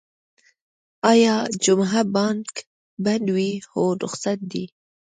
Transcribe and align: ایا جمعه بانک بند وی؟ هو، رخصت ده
ایا 1.11 1.35
جمعه 1.63 2.01
بانک 2.15 2.51
بند 3.03 3.27
وی؟ 3.35 3.49
هو، 3.71 3.83
رخصت 4.03 4.39
ده 4.51 4.63